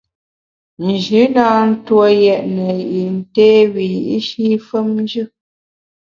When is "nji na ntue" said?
0.87-2.07